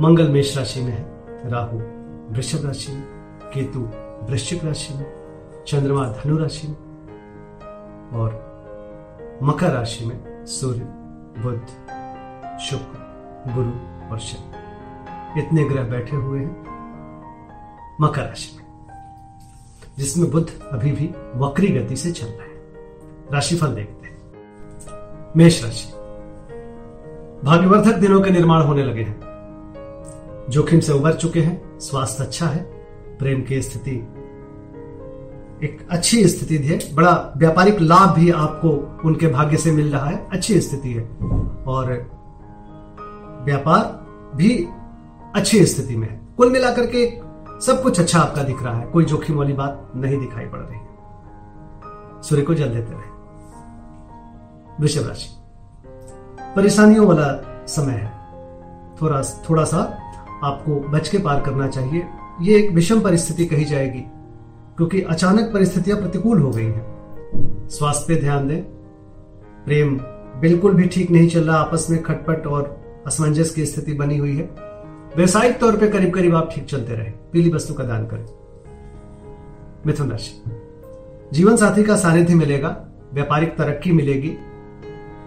मंगल 0.00 0.28
मेष 0.28 0.58
राशि 0.58 0.80
में 0.80 0.92
है, 0.92 1.06
राहु 1.50 1.78
वृषभ 2.34 2.66
राशि 2.66 2.92
में, 2.92 3.02
केतु 3.54 3.80
वृश्चिक 4.26 4.64
राशि 4.64 4.94
में, 4.94 5.12
चंद्रमा 5.66 6.06
धनु 6.08 6.38
राशि 6.38 6.68
में, 6.68 6.76
और 8.12 8.50
मकर 9.42 9.70
राशि 9.70 10.04
में 10.04 10.46
सूर्य, 10.46 10.80
बुध, 11.38 11.66
शुक्र, 12.58 12.98
गुरु 13.54 14.10
और 14.12 14.18
शनि। 14.18 15.40
इतने 15.40 15.64
ग्रह 15.64 15.82
बैठे 15.82 16.16
हुए 16.16 16.40
हैं 16.40 16.64
मकर 18.00 18.22
राशि 18.22 18.56
में, 18.56 18.66
जिसमें 19.98 20.30
बुध 20.30 20.50
अभी 20.72 20.92
भी 20.92 21.14
वक्री 21.34 21.68
गति 21.68 21.96
से 21.96 22.12
चल 22.12 22.26
रहा 22.26 22.42
है। 22.42 22.54
राशिफल 23.32 23.74
देखते 23.74 24.06
हैं। 24.06 24.18
मेष 25.36 25.64
राशि। 25.64 25.92
भाग्यवर्धक 27.46 27.94
दिनों 27.94 28.20
के 28.20 28.30
निर्माण 28.30 28.62
होने 28.62 28.84
लगे 28.84 29.02
हैं। 29.02 29.29
जोखिम 30.50 30.80
से 30.80 30.92
उबर 30.92 31.12
चुके 31.12 31.40
हैं, 31.40 31.78
स्वास्थ्य 31.78 32.24
अच्छा 32.24 32.46
है, 32.46 32.62
प्रेम 33.18 33.42
की 33.42 33.62
स्थिति 33.62 34.08
एक 35.64 35.88
अच्छी 35.90 36.28
स्थिति 36.28 36.56
है, 36.56 36.94
बड़ा 36.94 37.32
व्यापारिक 37.36 37.80
लाभ 37.80 38.14
भी 38.14 38.30
आपको 38.30 38.98
उनके 39.04 39.26
भाग्य 39.26 39.56
से 39.56 39.72
मिल 39.72 39.92
रहा 39.92 40.06
है, 40.06 40.28
अच्छी 40.32 40.60
स्थिति 40.60 40.92
है। 40.92 41.02
और 41.66 41.86
व्यापार 43.44 44.06
भी 44.36 44.68
अच्छी 45.34 45.66
स्थिति 45.66 45.96
में 45.96 46.08
है। 46.08 46.20
कुल 46.36 46.52
मिलाकर 46.52 46.86
के 46.86 47.20
सब 47.66 47.82
कुछ 47.82 48.00
अच्छा 48.00 48.20
आपका 48.20 48.42
दिख 48.42 48.62
रहा 48.62 48.78
है, 48.78 48.86
कोई 48.86 49.04
जोखिम 49.04 49.36
वाली 49.36 49.52
बात 49.52 49.92
नहीं 49.96 50.18
दिखाई 50.18 50.44
पड़ 50.44 50.60
रही। 50.60 50.80
सूर्य 52.28 52.42
को 52.42 52.54
जल 52.54 52.68
देते 52.68 52.92
रहे। 52.92 53.10
वृषभ 54.80 55.08
राशि। 55.08 55.36
परेशानियों 56.56 57.06
वाला 57.06 57.44
समय 57.66 57.92
है। 57.92 58.20
थोड़ा 59.02 59.22
थोड़ा 59.22 59.64
सा 59.64 59.96
आपको 60.42 60.80
बच 60.88 61.08
के 61.08 61.18
पार 61.18 61.40
करना 61.40 61.68
चाहिए। 61.68 62.02
ये 62.42 62.56
एक 62.58 62.70
विषम 62.70 63.00
परिस्थिति 63.00 63.46
कही 63.46 63.64
जाएगी, 63.64 64.04
क्योंकि 64.76 65.00
अचानक 65.00 65.50
परिस्थितियाँ 65.54 65.98
प्रतिकूल 65.98 66.40
हो 66.40 66.50
गई 66.50 66.64
हैं। 66.64 67.68
स्वास्थ्य 67.68 68.14
पे 68.14 68.20
ध्यान 68.20 68.48
दें। 68.48 68.62
प्रेम 69.64 69.98
बिल्कुल 70.40 70.74
भी 70.74 70.86
ठीक 70.86 71.10
नहीं 71.10 71.28
चल 71.28 71.44
रहा, 71.44 71.56
आपस 71.56 71.86
में 71.90 72.02
खटपट 72.02 72.46
और 72.46 72.78
असमंजस 73.06 73.50
की 73.50 73.66
स्थिति 73.66 73.92
बनी 73.92 74.16
हुई 74.16 74.36
है। 74.36 74.48
व्यवसायिक 75.16 75.58
तौर 75.58 75.76
पे 75.76 75.88
करीब 75.88 76.14
करीब 76.14 76.34
आप 76.34 76.50
ठीक 76.54 76.64
चलते 76.64 76.94
रहे। 76.94 77.10
पीली 77.32 77.50
वस्तु 77.50 77.74
का 77.74 77.84
दान 77.84 78.06
करें। 78.06 78.26
मिथुन 79.86 80.10
राशि। 80.10 80.42
जीवन 81.32 81.56
साथी 81.56 81.82
का 81.82 81.96
सानिध्य 81.96 82.34
मिलेगा, 82.34 82.68
व्यापारिक 83.14 83.56
तरक्की 83.56 83.92
मिलेगी। 83.92 84.36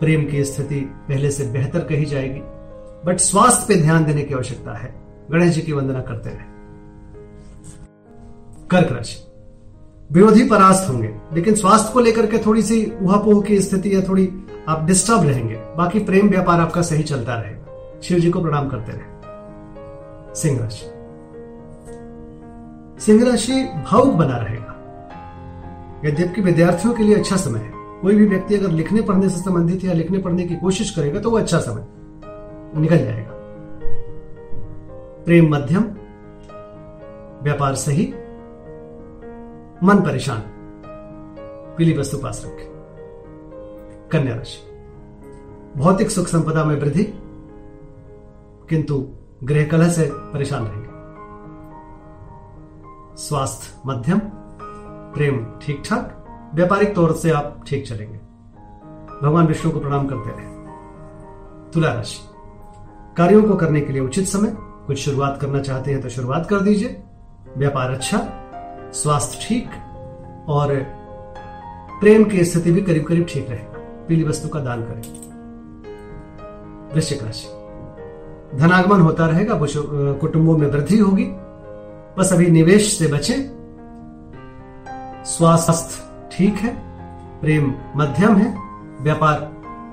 प्रेम 0.00 0.24
की 0.24 0.44
स्थिति 0.44 0.80
पहले 1.08 1.30
से 1.30 1.44
बेहतर 1.44 1.80
कही 1.80 2.04
जाएगी। 2.04 2.40
बट 3.06 3.18
स्वास्थ्य 3.18 3.64
पे 3.68 3.80
ध्यान 3.80 4.04
देने 4.04 4.22
की 4.22 4.34
आवश्यकता 4.34 4.78
है। 4.78 4.94
गणेश 5.30 5.54
जी 5.54 5.60
की 5.60 5.72
वंदना 5.72 6.00
करते 6.00 6.30
रहे। 6.30 6.50
कर्क 8.70 8.92
राशि। 8.92 9.26
विरोधी 10.12 10.48
परास्त 10.48 10.90
होंगे, 10.90 11.14
लेकिन 11.32 11.54
स्वास्थ्य 11.54 11.92
को 11.92 12.00
लेकर 12.00 12.26
के 12.26 12.38
थोड़ी 12.38 12.62
सी 12.62 12.92
उहापोह 13.02 13.42
की 13.42 13.60
स्थिति 13.60 13.94
या 13.94 14.00
थोड़ी 14.00 14.32
आप 14.68 14.84
डिस्टर्ब 14.84 15.22
रहेंगे। 15.22 15.54
बाकी 15.54 15.98
प्रेम 15.98 16.28
व्यापार 16.28 16.60
आपका 16.60 16.82
सही 16.82 17.02
चलता 17.02 17.34
रहेगा 17.34 18.00
शिव 18.02 18.18
जी 18.18 18.30
को 18.30 18.42
प्रणाम 18.42 18.68
करते 18.68 18.92
रहे। 18.92 20.34
सिंह 20.34 20.60
राशि। 20.60 20.86
सिंह 23.04 23.30
राशि 23.30 23.64
भावुक 23.64 24.14
बना 24.14 24.36
रहेगा। 24.36 24.76
यद्यपि 26.04 26.40
विद्यार्थियों 26.40 26.94
के 26.94 27.02
लिए 27.02 27.14
अच्छा 27.14 27.36
समय 27.36 27.58
है। 27.58 27.72
कोई 27.74 28.16
भी 28.16 28.26
व्यक्ति 28.26 28.54
अगर 28.54 28.70
लिखने 28.70 29.02
पढ़ने 29.02 29.28
से 29.28 29.36
संबंधित 29.36 29.84
या 29.84 29.92
लिखने 29.92 30.18
पढ़ने 30.18 30.44
की 30.44 30.56
कोशिश 30.56 30.90
करेगा 30.90 31.20
तो 31.20 31.30
वो 31.30 31.38
अच्छा 31.38 31.58
समय। 31.58 31.99
निकल 32.76 32.98
जाएगा। 32.98 33.30
प्रेम 35.24 35.54
मध्यम, 35.54 35.82
व्यापार 37.42 37.74
सही, 37.74 38.14
मन 39.82 40.02
परेशान। 40.04 40.42
पीली 41.78 41.98
वस्तु 41.98 42.18
पास 42.18 42.42
रखें। 42.46 42.70
कन्या 44.12 44.34
राशि। 44.34 44.70
भौतिक 45.76 46.10
सुख 46.10 46.26
संपदा 46.26 46.64
में 46.64 46.80
वृद्धि, 46.80 47.04
किंतु 48.68 49.08
गृह 49.44 49.66
कलह 49.66 49.88
से 49.88 50.10
परेशान 50.12 50.64
रहेंगे। 50.64 50.90
स्वास्थ्य 53.16 53.80
मध्यम, 53.86 54.20
प्रेम 55.14 55.46
ठीक 55.62 55.82
ठाक 55.90 56.16
व्यापारिक 56.54 56.94
तौर 56.94 57.12
से 57.12 57.30
आप 57.30 57.64
ठीक 57.66 57.86
चलेंगे। 57.86 58.18
भगवान 59.22 59.46
विष्णु 59.46 59.72
को 59.72 59.80
प्रणाम 59.80 60.06
करते 60.06 60.30
रहे। 60.30 60.50
तुला 61.70 61.92
राशि। 61.92 62.29
कार्यों 63.16 63.42
को 63.42 63.56
करने 63.56 63.80
के 63.80 63.92
लिए 63.92 64.02
उचित 64.02 64.26
समय। 64.26 64.52
कुछ 64.86 64.98
शुरुआत 64.98 65.38
करना 65.40 65.60
चाहते 65.60 65.90
हैं 65.90 66.00
तो 66.02 66.08
शुरुआत 66.08 66.46
कर 66.50 66.60
दीजिए। 66.60 67.02
व्यापार 67.56 67.90
अच्छा 67.90 68.18
स्वास्थ्य 68.94 69.38
ठीक 69.42 69.70
और 70.48 70.74
प्रेम 72.00 72.24
की 72.24 72.44
स्थिति 72.44 72.72
भी 72.72 72.80
करीब 72.80 73.04
करीब 73.04 73.26
ठीक 73.30 73.50
रहेगा 73.50 73.78
पीली 74.08 74.24
वस्तु 74.24 74.48
का 74.48 74.60
दान 74.60 74.82
करें। 74.82 75.02
वृश्चिक 76.94 77.22
राशि। 77.22 77.48
धनागमन 78.58 79.00
होता 79.00 79.26
रहेगा 79.26 79.58
कुटुंबों 80.20 80.56
में 80.58 80.66
वृद्धि 80.68 80.98
होगी। 80.98 81.24
बस 82.18 82.32
अभी 82.32 82.46
निवेश 82.50 82.96
से 82.98 83.06
बचें। 83.06 83.38
स्वास्थ्य 85.26 86.28
ठीक 86.32 86.54
है, 86.54 86.72
प्रेम 87.40 87.72
मध्यम 87.96 88.36
है, 88.36 88.54
व्यापार 89.02 89.36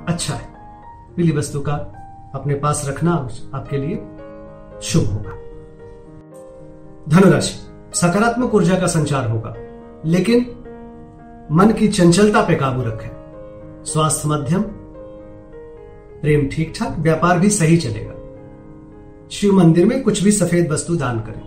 अच्छा 0.07 0.33
है। 0.33 0.47
पीली 1.15 1.31
वस्तु 1.31 1.59
का 1.59 1.75
अपने 2.37 2.55
पास 2.55 2.83
रखना 2.87 3.11
आपके 3.53 3.77
लिए 3.77 3.95
शुभ 4.81 5.05
होगा। 5.05 5.33
धनुराशि, 7.09 7.53
सकारात्मक 7.93 8.55
ऊर्जा 8.55 8.79
का 8.79 8.87
संचार 8.87 9.29
होगा, 9.29 9.53
लेकिन 10.05 10.45
मन 11.51 11.71
की 11.71 11.87
चंचलता 11.87 12.41
पे 12.41 12.55
काबू 12.55 12.81
रखें। 12.81 13.83
स्वास्थ्य 13.85 14.29
मध्यम, 14.29 14.61
प्रेम 16.21 16.47
ठीक 16.47 16.73
ठाक 16.79 16.97
व्यापार 16.99 17.39
भी 17.39 17.49
सही 17.49 17.77
चलेगा। 17.77 18.13
शिव 19.31 19.53
मंदिर 19.53 19.85
में 19.85 20.01
कुछ 20.03 20.23
भी 20.23 20.31
सफ़ेद 20.31 20.71
वस्तु 20.71 20.95
दान 20.95 21.19
करें। 21.19 21.41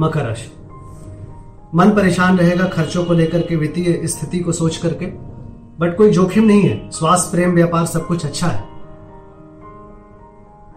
मकर 0.00 0.26
राशि, 0.26 0.50
मन 1.74 1.90
परेशान 1.90 2.38
रहेगा 2.38 2.64
खर्चों 2.66 3.04
को 3.04 3.14
लेकर 3.14 3.42
के 3.42 3.56
वित्तीय 3.56 4.06
स्थिति 4.06 4.38
को 4.38 4.52
सोच 4.52 4.76
करके, 4.76 5.06
बट 5.80 5.96
कोई 5.96 6.10
जोखिम 6.10 6.44
नहीं 6.44 6.62
है। 6.62 6.90
स्वास्थ्य, 6.90 7.30
प्रेम, 7.30 7.54
व्यापार 7.54 7.86
सब 7.86 8.06
कुछ 8.06 8.26
अच्छा 8.26 8.46
है। 8.46 8.69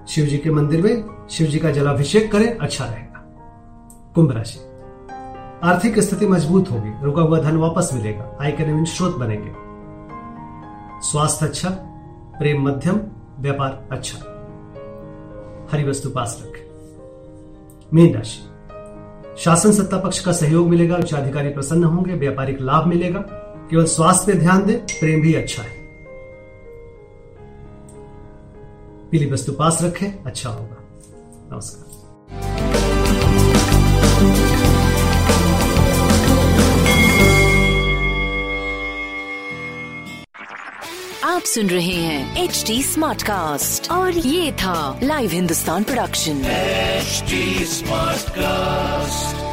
शिव 0.08 0.26
जी 0.26 0.38
के 0.38 0.52
मंदिर 0.52 0.82
में 0.82 1.28
शिव 1.30 1.48
जी 1.48 1.60
का 1.60 1.72
जलाभिषेक 1.72 2.32
करें 2.32 2.58
अच्छा 2.58 2.86
रहेगा। 2.86 3.20
कुंभ 4.16 4.32
राशि। 4.32 4.60
आर्थिक 5.64 6.00
स्थिति 6.00 6.28
मज़बूत 6.28 6.72
होगी, 6.72 7.06
रुका 7.06 7.22
हुआ 7.22 7.40
धन 7.40 7.58
वापस 7.58 7.90
मिलेगा 7.94 8.38
आय 8.42 8.52
के 8.52 8.66
नवीन 8.66 8.86
स्रोत 8.86 9.16
बनेंगे। 9.16 9.52
स्वास्थ्य 11.02 11.46
अच्छा 11.46 11.70
प्रेम 12.40 12.68
मध्यम, 12.68 13.00
व्यापार 13.40 13.88
अच्छा। 13.92 14.18
हरी 15.72 15.84
वस्तु 15.84 16.10
पास 16.10 16.44
रखें। 16.44 16.64
मीन 17.94 18.16
राशि। 18.16 18.50
शासन 19.38 19.72
सत्ता 19.72 19.98
पक्ष 19.98 20.20
का 20.20 20.32
सहयोग 20.32 20.70
मिलेगा 20.70 20.96
उच्च 20.96 21.14
अधिकारी 21.14 21.50
प्रसन्न 21.50 21.84
होंगे, 21.84 22.14
व्यापारिक 22.14 22.62
लाभ 22.62 22.88
मिलेगा। 22.88 23.20
केवल 23.70 23.86
स्वास्थ्य 23.86 24.32
पे 24.32 24.40
ध्यान 24.40 24.66
दें, 24.66 24.80
प्रेम 24.80 25.22
भी 25.22 25.34
अच्छा 25.34 25.64
है। 25.64 25.83
पीली 29.14 29.26
वस्तु 29.32 29.52
पास 29.52 29.78
रखें 29.82 30.24
अच्छा 30.24 30.50
होगा। 30.50 30.78
नमस्कार। 31.54 31.92
आप 41.24 41.42
सुन 41.42 41.68
रहे 41.68 41.94
हैं 41.94 42.44
एच 42.44 42.64
डी 42.68 42.84
स्मार्ट 42.84 43.24
कास्ट 43.24 43.92
और 43.92 44.12
ये 44.12 44.52
था 44.52 45.00
live 45.04 45.32
Hindustan 45.32 45.84
production 45.84 46.46
H 46.46 47.24
smart 47.70 48.20
Smartcast. 48.20 49.53